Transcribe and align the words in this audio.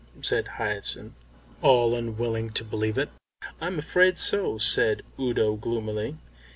_"said 0.25 0.47
Hyacinth, 0.57 1.13
all 1.61 1.93
unwilling 1.93 2.49
to 2.53 2.63
believe 2.63 2.97
it. 2.97 3.09
"I'm 3.61 3.77
afraid 3.77 4.17
so," 4.17 4.57
said 4.57 5.03
Udo 5.19 5.55
gloomily. 5.57 6.17